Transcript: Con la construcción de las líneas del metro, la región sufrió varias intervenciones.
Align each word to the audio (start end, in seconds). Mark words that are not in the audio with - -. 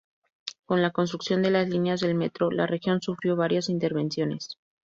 Con 0.65 0.81
la 0.81 0.89
construcción 0.89 1.43
de 1.43 1.51
las 1.51 1.69
líneas 1.69 1.99
del 1.99 2.15
metro, 2.15 2.49
la 2.49 2.65
región 2.65 3.03
sufrió 3.03 3.35
varias 3.35 3.69
intervenciones. 3.69 4.57